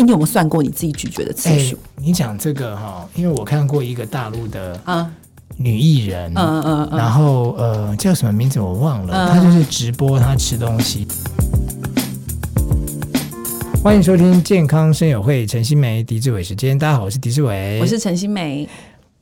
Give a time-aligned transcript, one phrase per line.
[0.00, 1.76] 哎，你有没有算过你自己咀嚼的次数？
[1.96, 5.10] 你讲这个哈，因为我看过一个大陆的啊
[5.58, 11.06] 女艺人，嗯嗯嗯，然后呃叫什么名字我忘了，她就是直播她吃东西。
[13.84, 16.78] 欢迎收听健康生友会，陈新梅、狄志伟时间。
[16.78, 18.66] 大家好，我是狄志伟，我是陈新梅。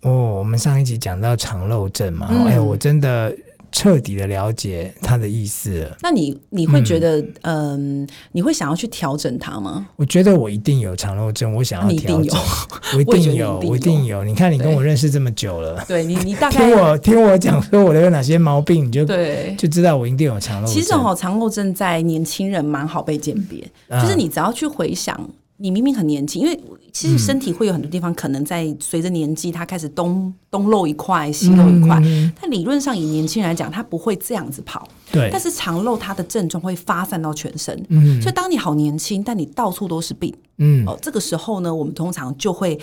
[0.02, 3.34] 哦，我们上一集讲到肠漏症嘛，哎、嗯，我真的。
[3.70, 9.88] 彻底的了解他的意思，那你你会觉得，嗯、呃，你会想要去调整他吗？
[9.96, 12.38] 我觉得我一定有肠漏症，我想要调整，
[12.96, 14.24] 我一定有，我一定有。
[14.24, 20.74] 你看，你跟我认识这么久了，对你，你大概听我听我讲说我的有哪些毛病，你就对就知道我一定有肠漏症。
[20.74, 25.18] 其实哦，肠漏症在年轻人蛮好被鉴别，嗯、就是你只要去回想。
[25.60, 26.56] 你明明很年轻，因为
[26.92, 32.00] 其实身体会有很多地方可能在随着年纪，它开始东东漏一块，西漏一块。
[32.02, 34.88] 嗯、但理论上以年轻人来讲，它不会这样子跑。
[35.12, 35.28] 对。
[35.30, 37.84] 但是肠漏它的症状会发散到全身。
[37.88, 38.20] 嗯。
[38.20, 40.34] 所以当你好年轻，但你到处都是病。
[40.58, 40.86] 嗯。
[40.86, 42.78] 哦，这个时候呢，我们通常就会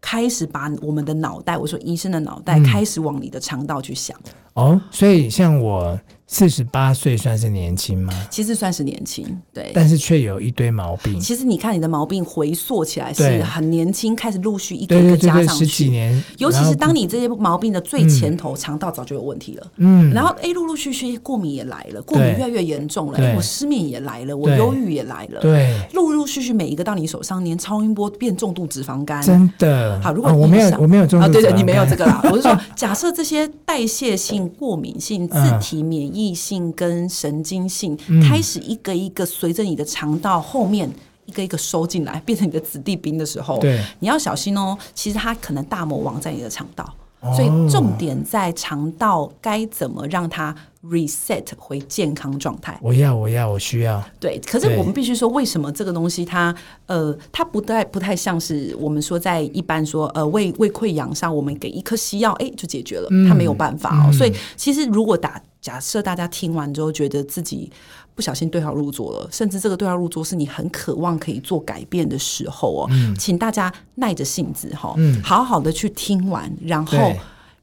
[0.00, 4.16] 开始把我们的脑袋，我说医生的脑袋，开始往你的肠道去想。
[4.58, 5.98] 哦，所以像我。
[6.30, 8.12] 四十八岁算是年轻吗？
[8.30, 11.18] 其实算是年轻，对，但是却有一堆毛病。
[11.18, 16.22] 其实你看你的毛病回溯起来是很年轻，开始陆续一个一个加上去，十几年。
[16.36, 19.66] 尤其是当你这些毛病的最前头，肠道早就有问题了。
[19.78, 23.34] 嗯，然后哎，陆陆续续过敏也来了，过敏越来越严重了。
[23.34, 25.40] 我失眠也来了，我忧郁也来了。
[25.40, 29.98] 对，陆陆续续每一个到你手上，连超音波变重度脂肪肝，真的。
[30.02, 32.20] 好，如果我没有，我没有重度脂肪肝，对对，你没有这个啦。
[32.24, 36.34] 我是说， 假设这些代谢性、过敏性、自体免疫。
[36.38, 40.88] 性跟神经性开始一个一个随着你的肠道后面
[41.26, 44.78] 一个一个收进来，变成你的子弟兵的时候，对，你要小心哦。
[44.94, 46.94] 其实它可能大魔王在你的肠道。
[47.34, 52.78] 所以重点在肠道该怎么让它 reset 回健康状态？
[52.80, 54.02] 我要，我要，我需要。
[54.20, 56.54] 对，可是我们必须说，为什么这个东西它
[56.86, 64.10] 呃，它不太不太像是我们说在一般说呃胃胃溃疡上，我们给一颗西药，哎，就解决了，它没有办法哦。
[64.10, 67.70] 嗯、所以其实如果打假设大家听完之后觉得自己。
[68.18, 76.98] 不小心对号入座了，甚至这个对号入座是你很渴望可以做改变的时候哦，嗯、请大家耐着性子哈，嗯、好好的去听完，然后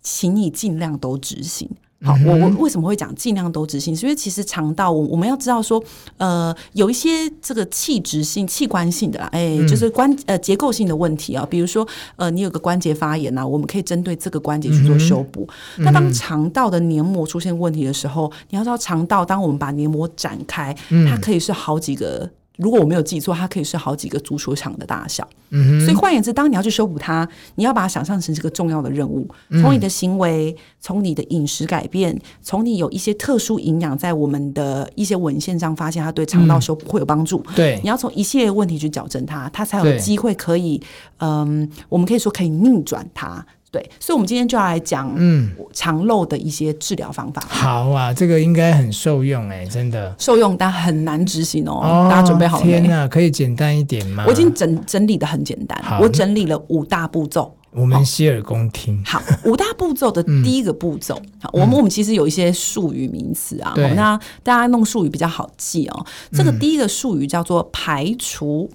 [0.01, 1.69] 请你尽量都执行。
[2.03, 3.95] 好，我我为什么会讲尽量都执行？
[3.95, 5.81] 是因为其实肠道，我我们要知道说，
[6.17, 7.09] 呃，有一些
[7.41, 15.47] 这个器质性、器官性的啦，哎，就是关呃结构性的问题啊，比如说呃，你有个关节发炎呐，我们可以针对这个关节去做修补。
[15.77, 20.75] 那当肠道的黏膜出现问题的时候，你要知道肠道，当我们把黏膜展开，
[21.09, 22.29] 它可以是好几个。
[22.57, 25.27] 如果我没有记错，它可以是好几个足球场的大小。
[25.49, 29.27] 嗯哼，所以换言之，当你要去修补它，你要把它想象成这个重要的任务。
[29.61, 37.43] 从你的行为，从你的饮食改变，从你有一些特殊营养，在我们的一些文献上发现，它对肠道修补会有帮助。
[37.49, 40.81] 嗯、对，你要从一系列问题去矫正它，它才有机会可以，
[41.19, 43.45] 嗯，我们可以说可以逆转它。
[43.75, 47.43] 对，所以，我们今天就要来讲，嗯，肠漏的一些治疗方法。
[47.49, 51.81] 好啊，这个应该很受用哎，真的受用，但很难执行哦。
[51.83, 52.71] 哦大家准备好了没？
[52.71, 54.23] 天哪，可以简单一点吗？
[54.25, 59.03] 我已经整整理的很简单，我整理了五大步骤，我们洗耳恭听。
[59.03, 66.05] 好，五大步骤的 第一个步骤，嗯、好，我们我们其实有一些术语名词啊，对那大家弄术语比较好记哦。
[66.31, 68.71] 这个第一个术语叫做排除。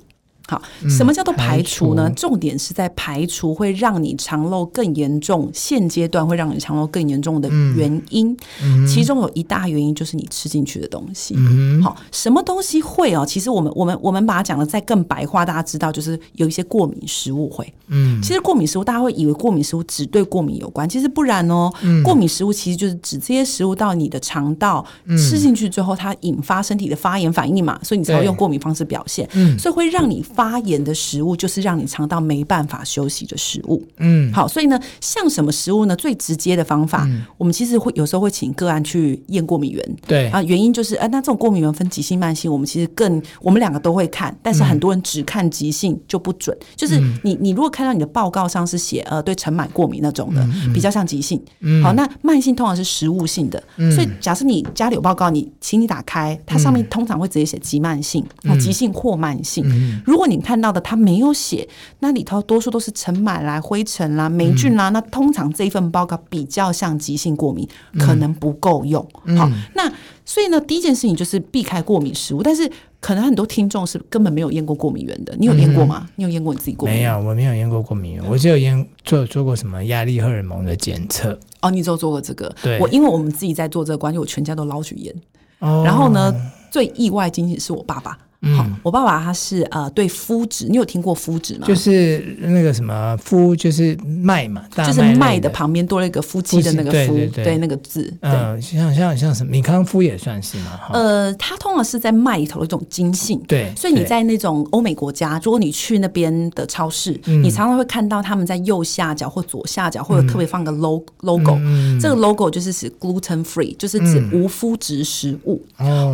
[0.51, 2.09] 好，什么叫做排除呢？
[2.09, 2.31] 嗯、除。
[2.31, 8.37] 重点是在排除会让你肠漏更严重，现阶段会让你肠漏更严重的原因。
[8.63, 11.35] 嗯、其中有一大原因就是你吃进去的东西。
[11.37, 13.27] 嗯、好，什么东西会哦？
[13.27, 17.67] 其实我们我们我们把它讲的再更白话，大家知道就是有一些过敏食物会。
[17.89, 21.69] 嗯，其实过敏食物大家会以为过敏食物只对过敏有关，其实不然哦。
[21.83, 29.29] 嗯、过敏食物其实就是指这些食物到你的肠道、嗯、吃进去之后，它引发身体的发炎反应嘛，所以你才会用过敏方式表现。
[29.33, 30.25] 嗯，所以会让你。
[30.41, 33.87] 发炎的食物就是让你肠道没办法休息的食物。
[33.99, 35.95] 嗯，好，所以呢，像什么食物呢？
[35.95, 39.97] 最直接的方法，嗯、我们其实会有时候会请个案去验过敏源。
[40.07, 46.57] 对啊，原因就是，哎、呃，那这种过敏源分急性、慢性，我们其实更，我们两个都会看，但是很多人只看急性就不准。
[46.59, 51.39] 嗯、就是你，你如果看到你的报告上是写，呃，对尘螨过敏那种的，嗯、比较像急性。
[51.61, 53.63] 嗯，好，那慢性通常是食物性的。
[53.77, 59.63] 嗯，所以假设你家里有报告，你请你打开，它上面通常会直接写急慢性，啊、嗯，急性或慢性。
[59.69, 61.69] 嗯，如果你看到的他没有写，
[61.99, 64.89] 那里头多数都是尘螨啦、灰尘啦、霉菌啦。
[64.89, 69.07] 嗯、那通常这一份报告比较像急性过敏，嗯、可能不够用。
[69.25, 69.93] 嗯、好，那
[70.25, 72.43] 所以呢，第一件事情就是避开过敏食物。
[72.43, 76.03] 但是可能很多听众是根本没有验过过敏源的，你有验过吗？
[76.07, 76.99] 嗯、你有验过你自己过敏？
[76.99, 81.39] 没有，我没有验过过敏源，我只有验做做过什么压力荷尔蒙的检测。
[81.61, 82.55] 哦，你只有做过这个？
[82.63, 85.15] 对，我因为我们自己在做这个关系，我全家都捞去验。
[85.59, 86.35] 哦，然后呢，
[86.71, 88.17] 最意外仅仅是我爸爸。
[88.57, 91.67] 好，我爸爸他是呃对麸质，你有听过麸质吗？
[91.67, 98.11] 就是那个什么麸，就是麦嘛，就是麦的旁边多了一个夫妻的那个夫，对那个字。
[98.21, 100.81] 嗯，像像像什么米康麸也算是嘛。
[100.93, 103.39] 呃，它通常是在麦里头的一种精性。
[103.47, 111.59] 对，所以你在那种欧美国家，如果你去那边的超市，你常常会看到他们在右下角或左下角，或者特别放个 logo logo，
[112.01, 115.63] 这个 logo 就是指 gluten free，就是指无麸质食物。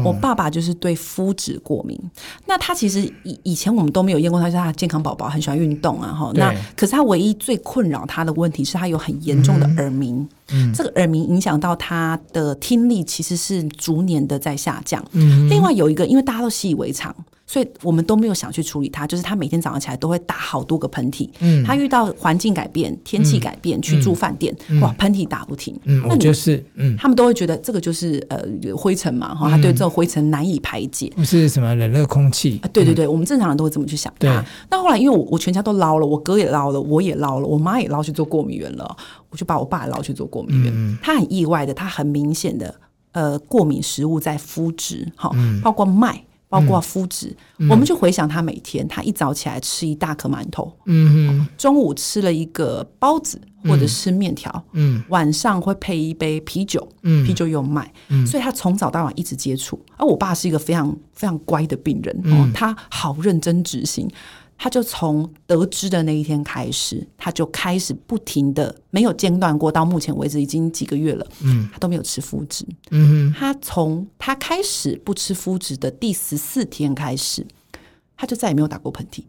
[0.05, 1.97] 我爸爸就是对麸质过敏。
[2.47, 6.33] 那他其实以以前我们都没有验过，他是他健康宝宝，很喜欢运动啊哈。
[6.35, 15.05] 那可是他唯一最困扰他的问题是他有很严重的耳鸣，嗯，这个耳鸣影响到他的听力，其实是逐年的在下降。
[15.13, 17.15] 嗯，另外有一个，因为大家都习以为常。
[17.47, 21.31] 所以我们都没有想去处理它，就是他每天早上起来都会打好多个喷嚏。
[21.39, 25.79] 嗯，他遇到环境改变、天气改变，去住饭店，哇，喷嚏打不停。
[25.85, 28.43] 嗯，我就是，嗯，他们都会觉得这个就是呃
[28.77, 31.13] 灰尘嘛，哈，他对这种灰尘难以排解。
[31.15, 32.61] 不是什么冷热空气？
[32.73, 34.13] 对对对，我们正常人都会这么去想。
[34.19, 34.29] 对。
[34.69, 38.97] 那后来因为我我全家都捞了，我哥也捞了，我也捞了，我妈也捞去做过敏源了，
[39.31, 40.99] 我就把我爸也捞去做过敏源。
[41.01, 42.75] 他很意外的，他很明显的
[43.13, 45.31] 呃过敏食物在肤质，哈，
[45.63, 46.26] 包括麦。
[46.49, 59.81] 包括麸质，嗯、我们就回想他每天，他一早起来吃一大颗馒头，嗯嗯，中午吃了一个包子或者是面条，嗯，晚上会配一杯啤酒，嗯，啤酒有卖，嗯，所以他从早到晚一直接触。
[59.97, 64.09] 而我爸是一个非常非常乖的病人，嗯，他好认真执行。
[64.59, 71.27] 他就从得知的那一天开始，他就开始不停的没有间断过，到目前为止已经几个月了。
[71.43, 72.67] 嗯，他都没有吃麸质。
[72.91, 77.47] 嗯哼，他从他开始不吃麸质的第十四天开始，
[78.17, 79.25] 他就再也没有打过喷嚏。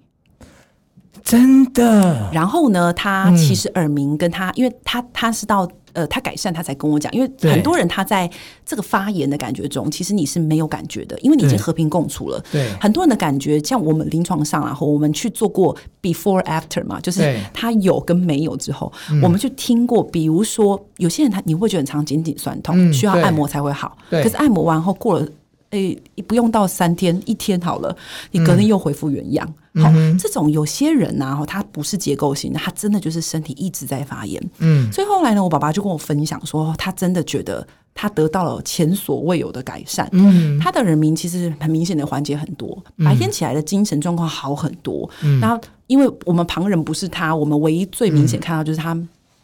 [1.24, 2.30] 真的。
[2.32, 5.70] 然后呢，他其实耳鸣跟他，嗯、因为他他是到。
[5.98, 8.30] 呃，他改善，他才跟我讲，因为很多人他在
[8.64, 12.40] 这个发言的感觉中，其实你是没有感觉的，因为你已经和平共处了。
[12.52, 25.28] 对，很多人的感觉，像我们临床上，然后我们去做过 before after 嘛，就是他有跟没有之后，我们去听过，比如说有些人他你会觉得很常紧紧酸痛，需要按摩才会好，可是按摩完后过了。
[25.72, 25.94] 诶，
[26.26, 27.94] 不用到三天，一天好了，
[28.32, 29.46] 你隔天又恢复原样。
[29.46, 34.42] 嗯、好，这种有些人呢、啊，他不是结构型的，他真的就是身体一直在发炎。
[34.60, 40.08] 嗯，所以后来呢，我爸爸就跟我分享说，他真的觉得他得到了前所未有的改善。
[40.12, 45.10] 嗯，他的人民其实很明显的缓解很多，白天起来的精神状况好很多。
[45.24, 48.98] 嗯，然后因为我们旁人不是他，我们唯一最明显看到就是他。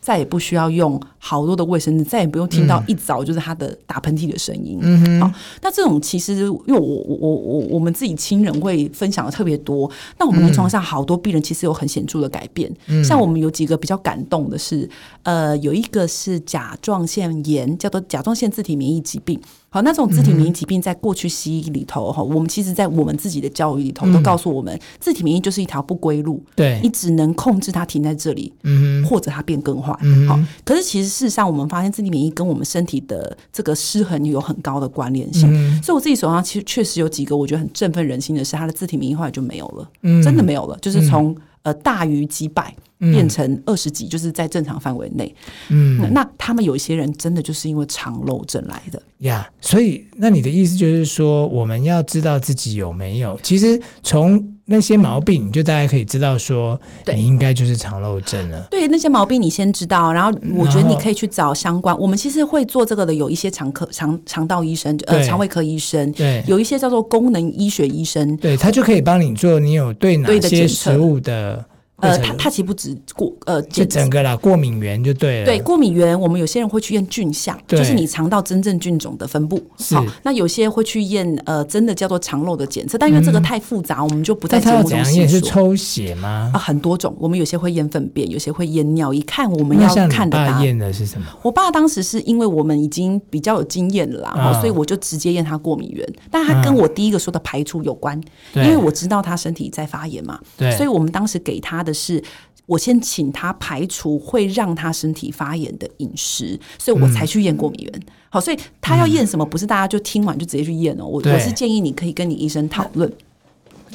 [0.03, 4.77] 再也不需要用好多的卫生纸，再也不用听到一早就是他的打喷嚏的声音。
[5.21, 9.89] 好，那这种其实因为我我我我我们自己亲人会分享的特别多，
[10.19, 12.69] 那我们临床上好多病人其实有很显著的改变。
[12.87, 14.89] 嗯，像我们有几个比较感动的是，
[15.23, 19.39] 呃，有一个是甲状腺炎，叫做甲状腺自体免疫疾病。
[19.73, 26.39] 好，那种自体免疫疾病在过去西医里头哈，我们其实，在我们自己的教育里头都告诉我们，自体免疫就是一条不归路。
[26.55, 29.91] 对，你只能控制它停在这里，嗯，或者它变更坏。
[30.03, 35.51] 嗯，好，可是其实事实上，我们发现自体免疫跟我们身体的这个失衡有很高的关联性。
[35.81, 39.89] 所以我自己手上其实确实有几个我觉得很振奋人心的是，它的自体免疫后来就没有了，
[40.23, 42.73] 真的没有了，就是从呃大于几百。
[43.11, 45.35] 变成二十几，就是在正常范围内。
[45.67, 49.45] 嗯，那，那他们有一些人真的就是因为肠漏症来的呀。
[49.45, 53.37] Yeah, 所以，那你的意思就是说，我们要知道自己有没有？
[53.43, 56.79] 其实从那些毛病，就大家可以知道说，
[57.13, 58.67] 你应该就是肠漏症了。
[58.71, 61.97] 对，那些毛病你先知道，然后我觉得你可以去找相关。
[61.99, 69.59] 我们其实会做这个的，有一些肠科、肠肠道医生，呃，肠胃科医生，对，有一些叫做功能医学医生，对，他就可以帮你做。
[69.59, 71.65] 你有对哪些食物的？
[72.03, 75.45] 呃，它它其实不止过呃，就整个啦，过敏源就对了。
[75.45, 79.61] 对，过敏源，我们有些人会去验菌相，就是你肠道真正菌种的分布。
[79.91, 85.27] 好，那有些会去验呃，真的叫做肠漏的检测，但因为这个太复杂，我们就不在节目中细说。
[85.27, 86.51] 是抽血吗？
[86.53, 89.13] 啊，很多种，我们有些会验粪便，有些会验尿。
[89.13, 90.37] 一看我们要看的。
[90.37, 91.25] 爸验的是什么？
[91.41, 96.05] 我爸当时是因为我们已经比较有经验了啦，所以我就直接验他过敏源。
[96.29, 98.19] 但他跟我第一个说的排除有关，
[98.55, 101.92] 因为我知道他身体在发炎嘛，对，所以我们当时给他的。
[101.93, 102.23] 是
[102.65, 107.91] 我先请他排除会让他身体发炎的饮食，所以我才去验过敏原。
[107.95, 111.05] 嗯、好，所以他要验什么，不是大家就听完就直接去验哦。
[111.05, 113.11] 我我是建议你可以跟你医生讨论。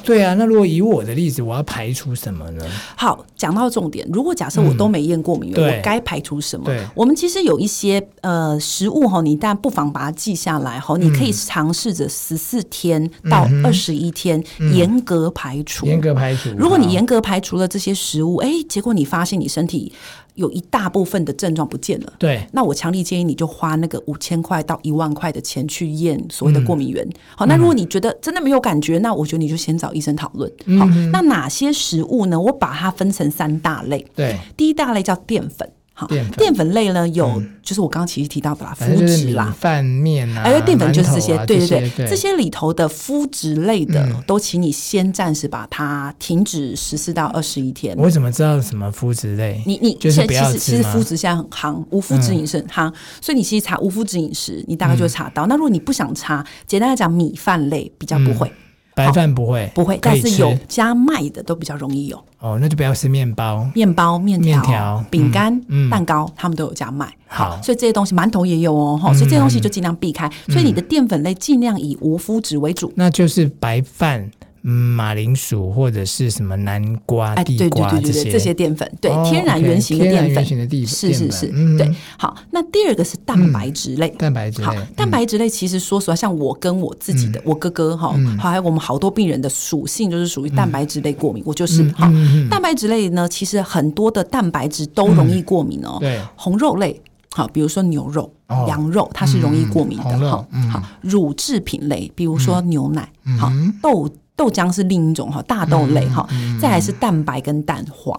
[0.03, 2.65] 对啊，那如果以我的例子，我要排除什么呢？
[2.95, 6.71] 好，讲到重点，如果假设我都没验过敏源，嗯、我该排除什么？
[6.95, 16.49] 我们其实有一些呃食物哈，你但不妨把它记下来哈，你可以尝试着十四天到二十一天严格排除，严格排除。
[16.57, 19.91] 如果你严格排除了这些食物，哎，结果你发现你身体。
[20.39, 22.13] 有一大部分的症状不见了。
[22.17, 27.05] 对，那我强烈建议你就花那个五千块到一万块的钱去验所谓的过敏源。
[27.05, 30.49] 嗯、好，那如果你觉得真的没有感觉，那我觉得你就先找医生讨论。
[30.79, 32.39] 好，嗯、那哪些食物呢？
[32.39, 34.05] 我把它分成三大类。
[34.15, 35.69] 对，第一大类叫淀粉。
[36.07, 36.69] 淀粉。
[36.69, 47.95] 类呢，有就是我刚刚其实提到的啦，麸质啦，饭面啊，哎，淀粉就是这些，对对对，这些里头的麸质类的，都请你先暂时把它停止十四到二十一天。
[47.97, 49.61] 我怎么知道什么麸质类？
[49.65, 55.47] 你你就是其实其实麸质现在很夯，无麸质饮食很夯，所以你其实查无麸质饮食，你大概就会查到。
[55.47, 58.51] 那如果你不想查，简单来讲，米饭类比较不会。
[58.99, 62.21] 白饭不会，不会，但是有加麦的都比较容易有。
[62.39, 67.13] 哦，那就不要吃面包、面包、面条、饼干、蛋糕，他们都有加麦。
[67.27, 70.29] 好，所以这些东西，馒头也有哦，哈，所以这些东西就尽量避开。
[70.47, 72.91] 所以你的淀粉类尽量以无麸质为主。
[72.95, 74.29] 那就是白饭。
[74.63, 80.45] 嗯，马铃薯或者是什么南瓜、地瓜这些，这些淀粉，对，天然原型的淀粉，
[80.85, 81.47] 是是是，
[81.77, 81.89] 对。
[82.17, 84.67] 好，那第二个是蛋白质类，蛋白质类。
[84.67, 92.11] 好，蛋白质类其实说实话，像我跟我自己的，我哥哥哈，还有我们好多病人的属性就是属于蛋白质类过敏，我就是哈。
[92.49, 95.97] 蛋白质类呢，其实很多的蛋白质都容易过敏哦。
[96.01, 97.01] 对，红肉类，
[97.31, 98.29] 好，比如说牛肉、
[98.67, 100.29] 羊肉，它是容易过敏的。
[100.29, 103.49] 好，好，乳制品类，比如说牛奶，好，
[103.81, 104.09] 豆。
[104.39, 106.25] 豆浆是另一种哈，大豆类哈，
[106.61, 108.17] 再来是蛋白跟蛋黄，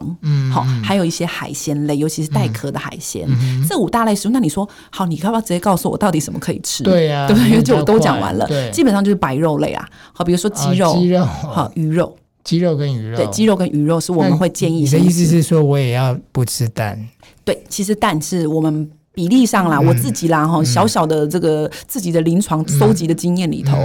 [0.53, 3.27] 好，还有一些海鲜类，尤其是带壳的海鲜，
[3.67, 4.31] 这五大类食物。
[4.31, 6.85] 那你说好，你要不要直接告诉我到底什么可以吃？
[6.85, 7.49] 对呀，对不对？
[7.49, 14.81] 因为就我都讲完了，基本上就是白肉类啊，好，比如说鸡肉、鸡肉、好鱼肉、鸡肉跟鱼肉，对，鸡肉跟鱼肉是我们会建议。
[14.81, 17.09] 你的意思是说我也要不吃蛋？
[17.47, 18.91] 对，其实蛋是我们。
[19.13, 23.77] 比例上啦，我自己啦哈，小小的这个自己的临床收集的经验里头，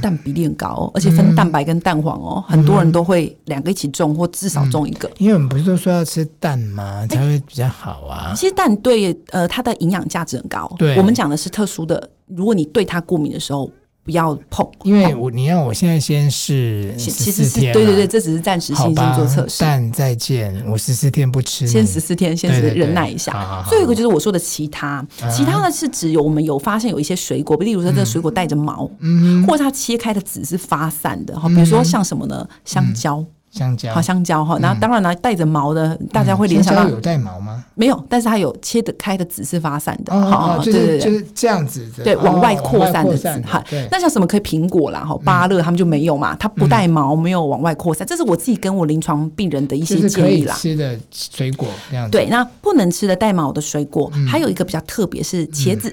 [0.00, 5.10] 蛋比例很高，而且分蛋白跟蛋黄哦，很多人都会两个一起种，或至少种一个。
[5.18, 7.06] 因为我们不是都说要吃蛋吗？
[7.06, 8.32] 才会比较好啊。
[8.34, 10.72] 其实蛋对呃它的营养价值很高。
[10.78, 13.70] 对，我们讲的是特殊的，如果你对它过敏的时候。
[14.10, 19.58] 不要碰，因为我你让我现在先是十四天，对对对，这只是暂时性先做测试。
[19.60, 23.64] 但再见，我十四天不吃，先十四天，先是忍耐一下。
[23.68, 29.46] 最后一个就是我说的其他，其他的是指有我们有发现有一些水果，例如说这个水果带着毛，嗯。
[29.46, 32.48] 或者它切开的籽是发散的，哈，比如说像什么呢？
[32.64, 33.24] 香蕉。
[33.50, 37.64] 香蕉，好香蕉哈，然后当然呢，带着毛的，大家会联想到有带毛吗？
[37.74, 43.62] 没有，但是它有切得开的籽是发散的，好，就是就是这样子，对，往外扩散的籽哈。
[43.90, 50.54] 那像什么可以苹果啦，哈，芭乐他们就没有嘛，它不带毛，没有往外扩散，这是我自己跟我临床病人的一些建议啦。
[50.54, 55.92] 吃的水果这样子，对，那不能吃的带毛的水果，还有一个比较特别是茄子，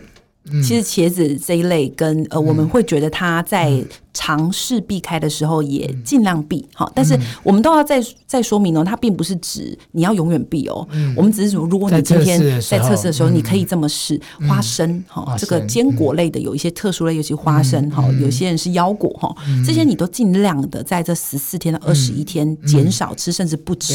[0.64, 3.84] 其实茄子这一类跟呃，我们会觉得它在。
[4.20, 10.88] 尝试避开的时候也尽量避哈，但是我们都要再再说明哦，它并不是指你要永远避哦。
[11.16, 14.20] 我们只是说，如果你今天在测试的时候，你可以这么试
[14.50, 19.32] 花生哈，这个坚果类的有一些特殊类，尤其花生哈，有些人是腰果哈，
[19.64, 23.94] 这些你都尽量的在这十四天到二十一天减少吃，甚至不吃。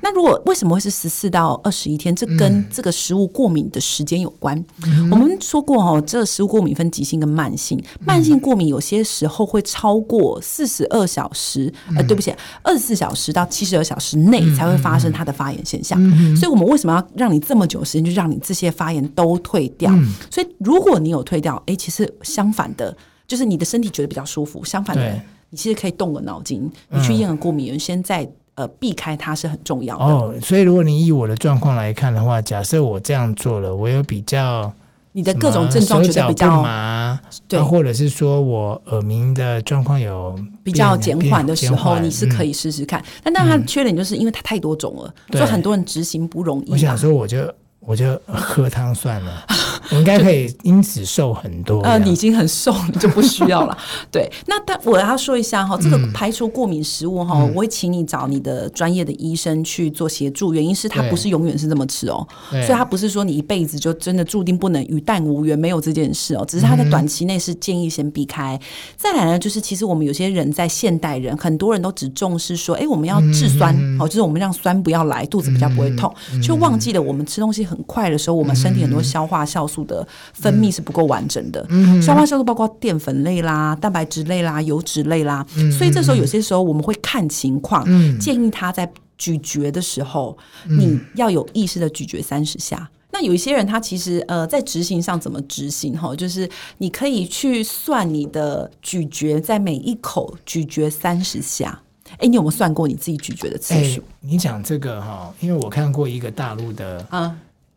[0.00, 2.14] 那如果为什么会是十四到二十一天？
[2.14, 4.64] 这跟这个食物过敏的时间有关。
[5.10, 9.02] 我们说过哦，这个食物过敏分急性跟慢性，慢性过敏有些。
[9.08, 15.98] 时候会超过四十二小时，呃，对不起，二十四小时到七十二小时内才会发生它的发炎现象。
[16.36, 19.90] 所以，我们为什么要让你这么久时间，就让你这些发炎都退掉？
[20.30, 22.94] 所以，如果你有退掉，哎，其实相反的，
[23.26, 24.62] 就是你的身体觉得比较舒服。
[24.64, 30.04] 相反的，你其实可以动个脑筋，你去验个过敏原，先在呃避开它是很重要的。
[30.04, 34.72] 哦，所以如果你以我的状况来看的话，假设我这样做了，我有比较。
[35.12, 43.02] 你的各种症状觉得比较麻，对，或者是说我耳鸣的状况有比较减缓的时候，你是可以试试看。
[43.22, 46.70] 但但它的缺点就是因为它太多种了，所以很多人执行不容易。
[46.72, 49.44] 我想说，我就我就喝汤算了。
[49.90, 51.80] 我应该可以因此瘦很多。
[51.82, 53.76] 呃，你已经很瘦了， 就不需要了。
[54.10, 60.52] 对，那但我要说一下哈，这个排除过敏食物哈，我会请你找你的专业的医生去做协助。
[60.52, 66.44] 原因是它不是永远是这么吃哦，所以它不是说你一辈子就真的注定不能与蛋无缘，没有这件事哦。
[66.46, 68.58] 只是它在短期内是建议先避开。
[68.96, 79.77] 再来呢，就是其实我们有些人在现代人，很多人都只重视说，哎，我们要治酸哦，就是我们让酸不要来，肚子比较不会痛，就忘记了我们吃东西很快的时候，我们身体很多消化酵素。
[79.84, 81.66] 的分泌是不够完整的，
[82.02, 87.86] 消化酵素包括淀粉类啦、蛋白质类啦、油脂类啦，所以这时候有些时候我们会看情况，
[88.18, 90.36] 建议他在咀嚼的时候，
[90.68, 92.88] 你要有意识的咀嚼三十下。
[93.10, 101.80] 那有一些人他其实呃在执行上怎么执行哈，就是你可以去算你的咀嚼在每一口咀嚼三十下。
[102.18, 104.02] 哎，你有没有算过你自己咀嚼的次数？
[104.20, 107.04] 你讲这个哈，因为我看过一个大陆的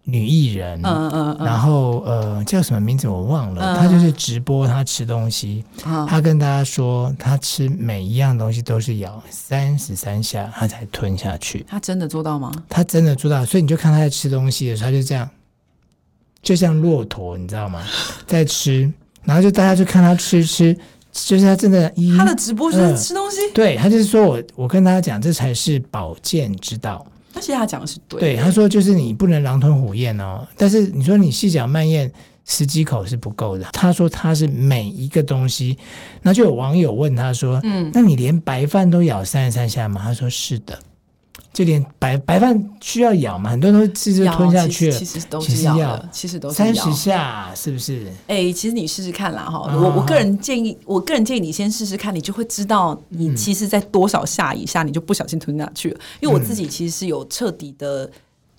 [0.03, 5.63] 女艺人，嗯嗯嗯，然后呃叫什么名字我忘了，她就是直播她吃东西，
[6.07, 11.65] 她跟大家说她吃每一样东西都是咬三十三下，她才吞下去。
[11.69, 12.51] 她真的做到吗？
[12.67, 15.29] 她真的做到，所以你就看她在吃东西的时候，她就这样，
[16.41, 17.81] 就像骆驼，你知道吗？
[18.25, 18.91] 在吃，
[19.23, 20.75] 然后就大家就看她吃吃。
[21.13, 23.41] 就是他真的，她的直播就是吃东西。
[23.41, 27.05] 呃、对她就是说我，我跟大家讲，这才是保健之道。
[27.33, 28.27] 而且他讲的是对的。
[28.27, 32.11] 对，他说就是你不能狼吞虎咽哦，但是你说你细嚼慢咽
[32.45, 33.65] 十几口是不够的。
[33.73, 35.77] 他说他是每一个东西，
[36.21, 40.01] 那就有网友问他说，嗯，那你连白饭都咬三十三下吗？
[40.03, 40.77] 他说是的。
[41.53, 44.97] 就连白白饭需要咬嘛，很多人都吃着吞下去了。
[44.97, 48.05] 其实都是要，其实都是三十下，是不是？
[48.27, 49.79] 哎、欸，其实你试试看啦，哈、哦。
[49.81, 55.97] 我我个人建议，我个人建议你先试试看，你就会知道你其实，在多少下以下，你就不小心吞下去了。
[55.97, 58.09] 嗯、因为我自己其实是有彻底的。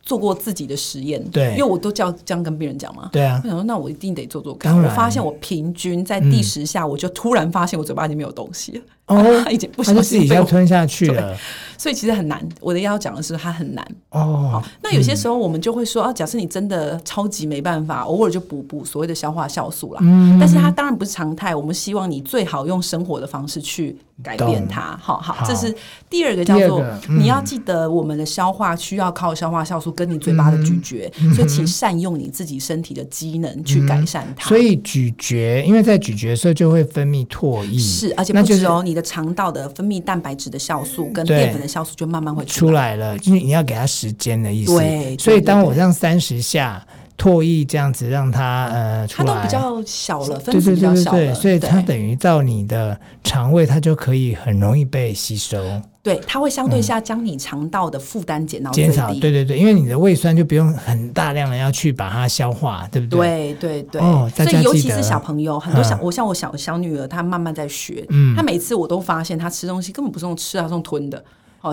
[0.04, 4.76] 做过自己的实验，对，因为我都叫这样跟病人讲嘛，对啊，我想说那我一定得做做看。
[4.76, 11.36] 我发现我平均在第十下，我就突然发现我嘴巴里面没有东西了，哦， 已经不小心要吞下去了，
[11.76, 12.46] 所以其实很难。
[12.60, 14.62] 我的要讲的是它很难哦。
[14.82, 20.00] 那有些时候我们就会说啊，假设你真的超级没办法，偶尔就补补所谓的消化酵素啦。
[20.02, 21.54] 嗯， 但是它当然不是常态。
[21.54, 24.96] 我们希望你最好用生活的方式去改变它。
[25.00, 25.74] 好好，这是
[26.08, 29.92] 第二个叫做你要记得我们的消化需要靠消化酵素。
[29.92, 34.48] 跟你嘴巴的咀嚼，嗯、所以请善用你自己身体的机能去改善它。
[34.48, 44.76] 嗯、所以咀嚼，因为在咀嚼的时候就会分泌唾液，是，而且不止哦，你的肠道的分泌蛋白质的酵素跟淀粉的酵素就慢慢会出来了，就是你要给它时间的意思。
[44.76, 46.84] 对，所以当我这样三十下。
[47.18, 55.62] 唾液这样子让它呃出来，它都比较小了，分子比较小了，所以它等于到你的肠胃，它就可以很容易被吸收。
[56.02, 59.08] 对，它会相对下将你肠道的负担减到减少。
[59.14, 63.54] 对对对，因为你的胃酸就不用很大量的要去把它消化，对不对？
[63.54, 64.00] 对对对。
[64.00, 71.22] 哦，所以尤其是小朋友，很多小我像我小小女儿，她慢慢在学，嗯，她每次我都发现她吃东西根本不是用吃啊，是用吞的。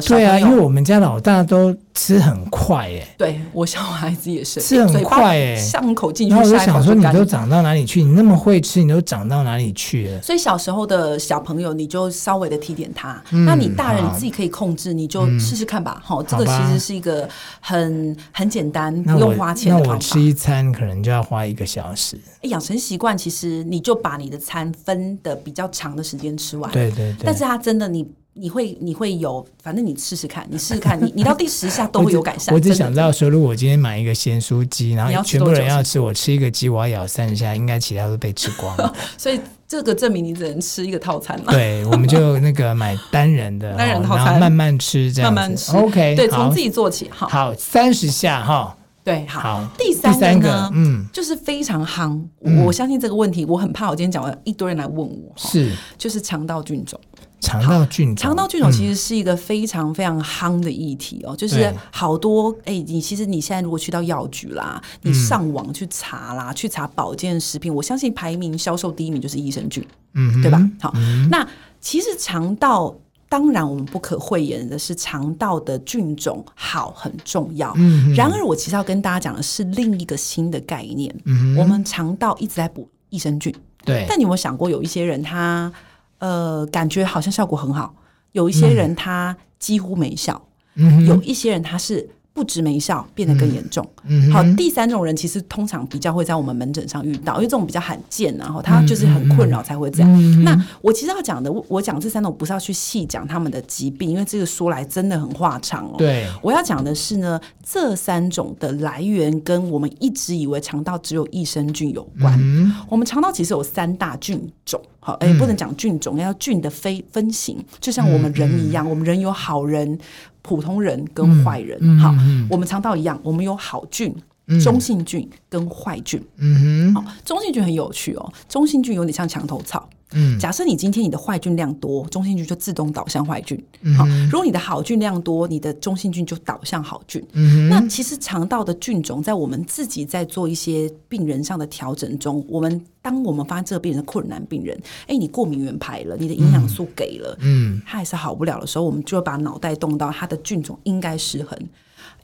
[0.08, 8.04] 对啊，因为我们家老大都吃很快哎，对我小孩子也是吃很快哎，上口进去，然后我就想说，你都长到哪里去？
[8.04, 10.21] 你那么会吃，你都长到哪里去了？
[10.21, 13.19] 所以小时候的小朋友，你就稍微的提点他。
[13.32, 15.99] 那你大人你自己可以控制，你就试试看吧。
[16.04, 17.28] 好，这个其实是一个
[17.60, 19.82] 很很简单，不用花钱的。
[19.82, 22.15] 那我吃一餐可能就要花一个小时。
[22.43, 26.71] 哎，养成习惯，其实你就把你的餐分的比较长的时间吃完。
[26.71, 27.23] 对对对。
[27.23, 28.08] 但是他真的你。
[28.34, 32.54] 你会你会有，反正你试试看，你试试看，你你到第十下都会有改善。
[32.54, 38.94] 我只想知道说，如果我今天买一个咸酥鸡，然后全部人要吃，我吃一个鸡，我要咬三下，应该其他都被吃光了。
[39.18, 41.52] 所以这个证明你只能吃一个套餐了。
[41.52, 45.76] 对，我们就那个买单人的， 单人套餐，慢慢吃，这样慢慢吃。
[45.76, 47.10] OK，对，从自己做起。
[47.10, 48.76] 好，好，三十下哈。
[49.02, 49.68] 对，好。
[49.78, 52.22] 第三个呢，嗯，就是非常夯。
[52.63, 57.00] 我相信这个问题，我很怕我今天讲完一堆人来问我，是，就是肠道菌种。
[57.39, 70.69] 肠道菌，肠道菌种其实是一个非常非常夯的议题哦，嗯、就是好多哎、欸，你其实你现在如果去到药局啦，你上网去查啦，嗯、去查保健食品，我相信排名销售第一名就是益生菌，嗯，对吧？
[70.82, 71.47] 好，嗯、那
[71.80, 72.93] 其实肠道
[73.30, 85.71] 当然我们不可讳言的是肠道的菌种好很重要，嗯，然而我其实要跟大家讲的是另一个新的概念，嗯，我们肠道一直在补益生菌，对，但你有没有想过有一些人他？
[86.19, 87.93] 呃，感觉好像效果很好。
[88.34, 90.39] 有一些人他几乎没效，
[90.75, 93.86] 嗯、有一些人他是不止没效，变得更严重。
[94.06, 100.10] 嗯、好，第三种人其实通常比较会在我们门诊上遇到，因为这种比较罕见，然后他就是很困扰才会这样。
[100.13, 105.96] 嗯、那我其实要讲的，我讲这三种不是要去细讲他们的疾病，因为这个说来真的很话长哦。
[105.98, 112.39] 对，我要讲的是呢，这三种的来源跟我们一直以为肠道只有益生菌有关。
[112.39, 114.82] 嗯、我们肠道其实有三大菌种。
[115.02, 119.98] 好，哎，不能讲菌种，要菌的非分型，就像我们人一样，嗯、我们人有好人、
[120.41, 121.78] 普通人跟坏人。
[121.82, 124.15] 嗯、好，嗯、我们肠道一样，我们有好菌、
[124.47, 126.21] 嗯、中性菌跟坏菌。
[126.38, 129.89] 嗯哼，好，中性菌很有趣哦，中性菌有点像墙头草。
[130.13, 133.62] 嗯，假设你今天你的坏菌量多，中性菌就自动导向坏菌。
[133.82, 137.24] 嗯、好，如果你的好菌量多，你的中性菌就导向好菌。
[137.34, 151.58] 嗯，那其实肠道的菌种在我们自己在做一些病人上的调整中，我们当我们发现这个病人的困难病人，哎，你过敏原排了，你的营养素给了，嗯，他还是好不了的时候，我们就会把脑袋动到他的菌种应该失衡。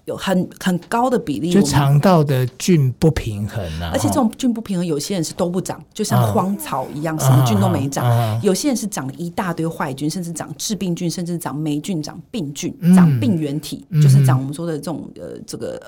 [0.06, 3.90] 有很很高的比例，就肠道的菌不平衡啊。
[3.92, 8.40] 而且这种菌不平衡，有些人是都不长，就像荒草一样，什么菌都没长。
[8.44, 15.82] 有些人是长了一大堆坏菌，甚至长致病菌，甚至长霉菌、长病菌、长病原体，就是长我们说的这种呃这个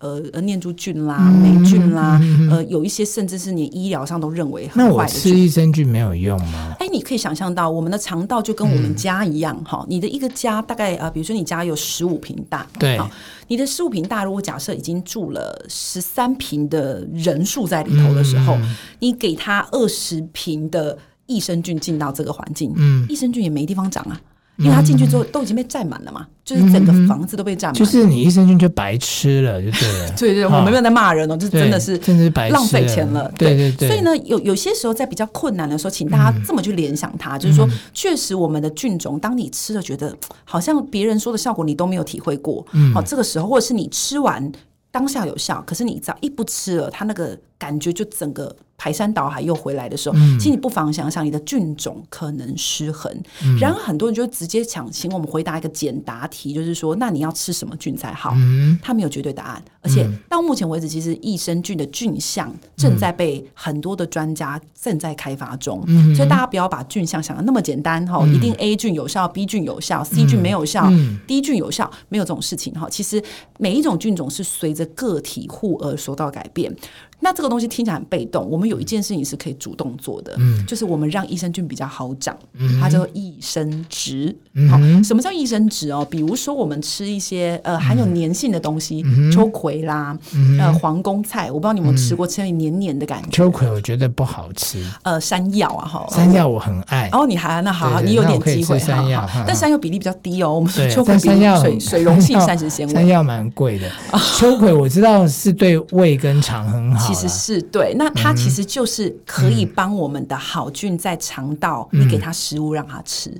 [0.00, 4.88] 呃呃呃念珠菌啦、霉菌啦，呃有一些甚至是连医疗上都认为很坏的。
[4.88, 6.74] 那我吃益生菌没有用吗？
[6.78, 13.00] 哎，你可以想象到，我们的肠道就跟我们家一样哈，你的一个家大概啊，比如说你家有十五平大，对。
[13.48, 20.96] 你的十五平大，如果假设已经住了十三平的人数在里头的时候，嗯、你给他二十平的
[21.26, 24.20] 益生菌进到这个环境，嗯，益生菌也没地方长啊。
[24.56, 27.78] 因为他进去之后都已经被占满了嘛，就是整个房子都被占满了。
[27.78, 30.12] 就是你益生菌就白吃了，就对了。
[30.16, 33.32] 对对，我们没有在骂人哦，就真的是真的是白浪费钱了。
[33.38, 33.88] 对对对。
[33.88, 44.52] 所以呢，有有些时候在比较困难的时候，请大家这么去联想它，就是说，确实我们的菌种，当你吃了觉得好像别人说的效果你都没有体会过，好，这个时候或者是你吃完
[44.90, 48.54] 当下有效，可是你只要一不吃了，它那个感觉就整个。
[48.82, 53.16] 排山倒海又回来的时候，嗯、其实你不妨想想，你的菌种可能失衡。
[53.44, 58.32] 嗯、然后很多人就直接抢，请我们回答一个简答题，就是说，那你要吃什么菌才好？
[58.34, 65.84] 嗯、他没有绝对答案，而且到目前为止，其实益生菌的菌相正在被很多的专家正在开发中。
[65.86, 72.88] 嗯、所以大家不要把菌相想的那么简单哈，嗯、一定 A 菌有效，B 菌有效，C 菌没有效，嗯、D 菌有效，没有这种事情哈。
[72.90, 73.22] 其实
[73.58, 76.74] 每一种菌种是随着个体户而受到改变。
[77.22, 84.36] 那这个东西听起来很被动，我们有一件事情是可以主动做的，嗯，就是我们让益生菌比较好长，嗯，它叫做益生质，
[84.68, 86.04] 好，什么叫益生值哦？
[86.10, 90.18] 比如说我们吃一些呃含有粘性的东西，秋葵啦，
[90.58, 93.30] 呃皇宫菜，我不知道你有没有吃过，吃黏黏的感觉。
[93.30, 97.08] 秋葵我觉得不好吃，呃山药啊哈，山药我很爱。
[97.12, 103.88] 哦，你还那好，你有点机会山药，但山药比例比较低哦，我们 秋葵山药水水溶性膳食纤维，山药蛮贵的。
[104.36, 107.11] 秋葵我知道是对胃跟肠很好。
[107.12, 113.30] 其实是对，那它其实就是可以帮我们的好菌在肠道，你给它食物让它吃。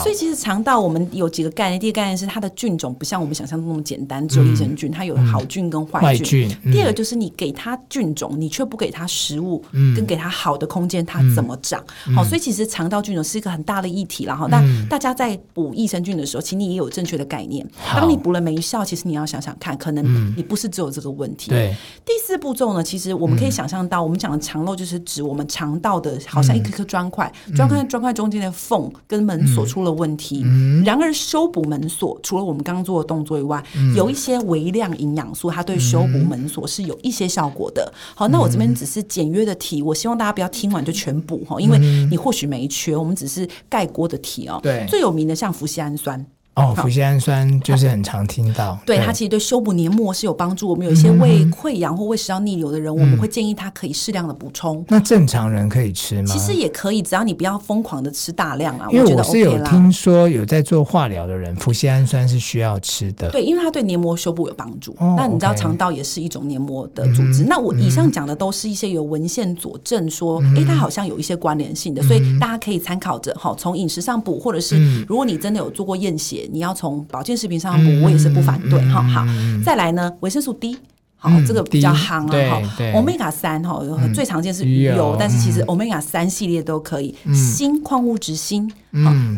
[0.00, 6.48] 所以其实肠道我们有几个概念，第一个概念是它的菌种不像我们想象中那么简单，只有益生菌，它有好菌跟坏菌。
[6.72, 9.62] 第二个就是你给它菌种，你却不给它食物，
[9.94, 11.82] 跟给它好的空间，它怎么长？
[12.16, 14.46] 好，所以其实肠道菌种是一个很大的议题了哈。
[14.50, 17.66] 那大家在补益生菌的时候，请你也有正确的概念。
[17.94, 21.50] 当你补了没效，其实你要想想看，可能你不是只有这个问题。
[21.50, 21.74] 对。
[22.04, 23.60] 第四步骤呢，其实我们可以想。
[23.60, 30.42] 想象到我们讲的肠漏，就是指我们肠道的，好像一颗颗砖块，砖块砖块中间的缝跟门锁出了问题。
[30.82, 33.62] 然而修补门锁，除了我们刚刚做的动作以外，
[33.94, 37.92] 有一些微量营养素，它对修补门锁是有一些效果的。
[38.14, 41.78] 好，那我这边只是简约的提，我希望大家不要听完就全补哈，因为
[42.10, 44.58] 你或许没缺，我们只是概括的提哦。
[44.62, 46.24] 对，最有名的像氟西氨酸。
[46.54, 50.68] 哦，麸醯胺酸就是很常听到， 对，它其实对修补黏膜是有帮助。
[50.68, 54.84] 我们有一些胃溃疡或胃食道逆流的人，我们会建议他可以适量的补充。
[54.88, 56.26] 那正常人可以吃吗？
[56.28, 58.88] 其实也可以，只要你不要疯狂的吃大量啊。
[58.90, 63.30] 因为我是有听说有在做化疗的人，麸醯胺酸是需要吃的。
[63.30, 64.94] 对，因为它对黏膜修补有帮助。
[65.16, 67.44] 那你知道肠道也是一种黏膜的组织。
[67.44, 79.02] 那我以上讲的都是一些有文献佐证说，哎，它好像有一些关联性的，所以大家可以参考着哈，从饮食上补，或者是如果你真的有做过验血，你要从保健食品上补，我也是不反对哈。
[79.02, 79.26] 好，
[79.64, 80.76] 再来呢，维生素 D，
[81.16, 82.84] 好，这个比较夯啊哈。
[82.94, 83.80] Omega 三哈，
[84.14, 87.14] 最常见是鱼油，但是其实 Omega 三系列都可以。
[87.32, 88.70] 锌，矿物质锌，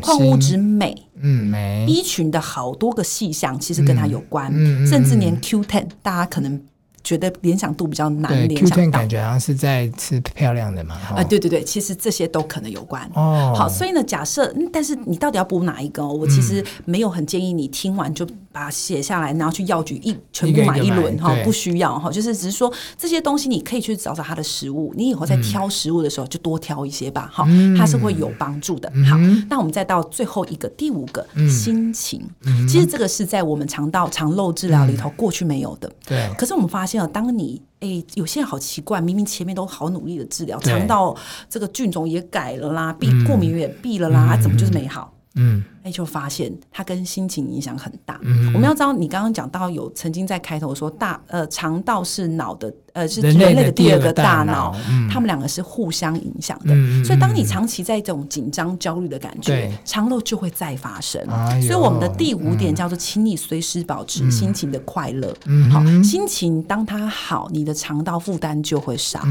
[0.00, 1.86] 矿物质镁，嗯，镁。
[1.86, 4.52] B 群的好多个细项其实跟它有关，
[4.86, 6.60] 甚至连 Q ten 大家可能。
[7.04, 10.94] 觉得联想度比较难联想到，感觉好像是在吃漂亮的嘛。
[11.16, 13.02] 啊，对对对，其实这些都可能有关。
[13.14, 16.06] 哦，好，所以呢，假设，但是你到底要补哪一个？
[16.06, 27.44] 我其实没有很建议你听完就把它写下来，然后去药局一全部买一轮哈，不需要哈，就是只是说这些东西你可以去找找它的食物，你以后在挑食物的时候就多挑一些吧，哈，
[27.76, 28.88] 它是会有帮助的。
[29.10, 29.16] 好，
[29.50, 32.22] 那我们再到最后一个第五个心情，
[32.68, 35.92] 其实这个是在我们肠道肠漏治疗里头过去没有的。
[36.06, 37.02] 对，可是我们发现。
[37.12, 41.16] 当你哎，有些人好奇怪，明明前面都好努力的治疗，肠道
[41.48, 45.12] 这个菌种也改了啦，避过敏也避了啦，怎么就是没好？
[45.34, 48.18] 嗯，哎，就发现它跟心情影响很大。
[48.54, 52.72] 我们要知道，你刚刚讲到有曾经在开头说大呃肠道是脑的。
[52.94, 54.70] 呃，是人类的第二个大脑，
[55.10, 56.74] 他们两个是互相影响的。
[57.02, 61.18] 所以，当你长期在这种紧张、焦虑的感觉，肠漏就会再发生。
[61.62, 65.34] 所以，我们的第五点叫做，请你随时保持心情的快乐。
[65.70, 69.22] 好，心情当它好，你的肠道负担就会少。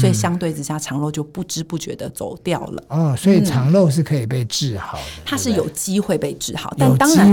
[0.00, 2.84] 所以，相对之下，肠漏就不知不觉的走掉了。
[2.86, 7.28] 哦，所以肠漏是可以被治好的，它是有机机会被治好，但当然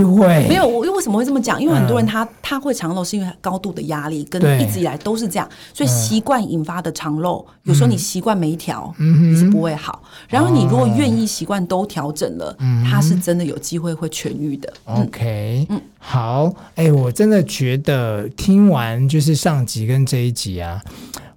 [0.48, 0.66] 没有。
[0.66, 1.62] 我为什么会这么讲？
[1.62, 10.02] 因为很多人他、嗯、他会肠漏，是因为高度的压力，跟一直以来都是这样，所以习惯引发的肠漏，有时候你习惯没调，嗯，你是不会好。
[10.28, 14.72] 然后你如果愿意习惯都调整了，嗯，它是真的有机会会痊愈的。
[14.86, 20.82] OK，嗯，好，哎、欸，我真的觉得听完就是上集跟这一集啊，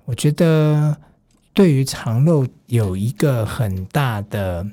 [0.06, 0.98] 我觉得
[1.54, 4.66] 对于肠漏有一个很大的。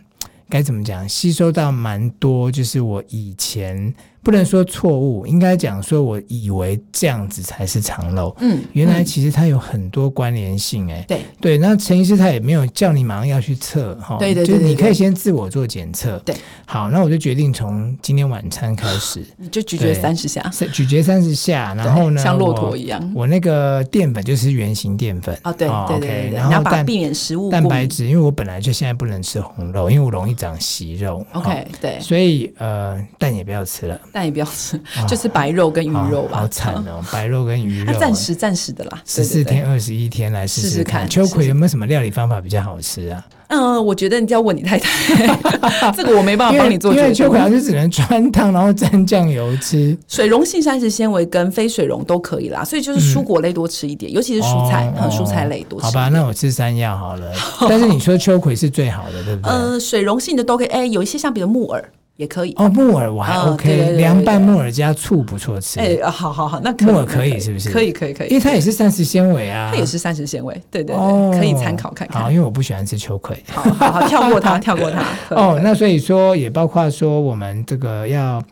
[0.49, 1.09] 该怎么讲？
[1.09, 3.93] 吸收到蛮多，就是我以前
[4.27, 8.35] 不能说错误，应该讲说我以为这样子才是肠漏。
[8.41, 10.95] 嗯，原来其实它有很多关联性、欸。
[10.95, 11.59] 哎，对对。
[11.59, 16.19] 那陈医师他也没有叫你马上要去测哈，对，对对对，就是你可以先自我做检测。
[16.25, 16.35] 对，
[16.67, 23.01] 好，那我就决定从今天晚餐开始， 你就咀嚼三十下，咀嚼三十下，然后呢，像骆驼一样。
[23.15, 31.25] 我，我那个淀粉就是圆形淀粉啊，对对对，然后蛋避免食物蛋白质，因为我本来就现在不能吃红肉，因为我容易长息肉。
[31.33, 36.39] OK，对，所以呃，蛋也不要吃了，蛋也不要吃，就是白肉跟鱼肉吧。
[36.39, 41.07] 好惨哦，白肉跟鱼肉，暂时暂时的啦，十四天、二十一天来试试看。
[41.07, 43.23] 秋葵有没有什么料理方法比较好吃啊？
[43.49, 47.05] 嗯，我觉得你就要问你太太， 这个我没办法帮你做决定。
[47.05, 49.97] 因为秋葵好像就只能穿烫，然后蘸酱油吃。
[50.09, 55.85] 水溶性膳食纤维跟非水溶都可以啦，所以就是蔬果类多吃一点，尤其是蔬菜，蔬菜类多吃。
[55.85, 57.31] 好吧，那我吃山药好了。
[57.69, 59.53] 但是你说秋葵是最好的，对不对？
[59.53, 61.85] 呃，水溶性的都可以，哎，有一些像比如木耳。
[62.17, 65.79] 也可以哦，木耳我还 OK，凉拌木耳加醋不错吃。
[65.79, 67.71] 哎，好好好，那木耳可以是不是？
[67.71, 72.23] 可以可以可以，因为它也是膳食纤维啊，它也是膳食纤维，对对对，可以参考看看。
[72.23, 75.03] 好，因为我不喜欢吃秋葵，好好好，跳过它，跳过它。
[75.37, 78.43] 哦，那所以说也包括说我们这个要。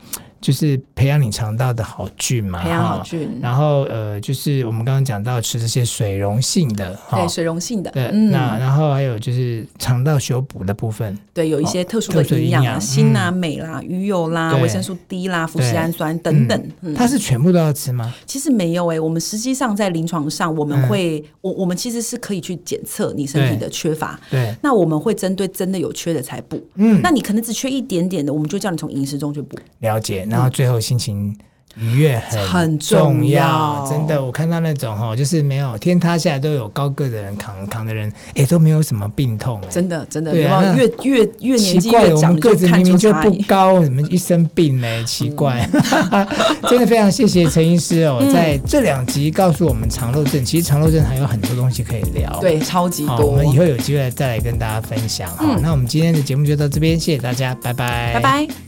[0.44, 18.12] 就是培养你肠道的好菌嘛，培养好菌，然后呃，就是我们刚刚讲到吃这些水溶性的，对，水溶性的，对，那然后还有就是肠道修补的部分，对，有一些特殊的营养，锌啊、镁啦、鱼油啦、维生素 D 啦、麸醯胺酸等等，它是全部都要吃吗？
[18.26, 30.26] 其实没有诶，我们实际上在临床上，我们会，我我们其实是可以去检测你身体的缺乏，对，那我们会针对真的有缺的才补，嗯，那你可能只缺一点点的，我们就叫你从饮食中去补，了解。
[30.34, 31.36] 然后最后心情
[31.76, 32.16] 愉悦
[32.52, 45.04] 很重要，真的，我看到那种哈，就是没有天塌下来都有高个的人扛扛的人，哎，都没有什么病痛，真的真的，对啊，越越越年纪越长，我们个子明明就不高，怎么一生病呢？
[45.04, 45.68] 奇怪，
[46.70, 55.58] 真的非常谢谢陈医师哦，在这两集告诉我们肠漏症，其实肠漏症还有很多东西可以聊，对，超级多，我们以后有机会再来跟大家分享哈。
[55.60, 58.63] 那我们今天的节目就到这边，谢谢大家，拜拜，拜拜。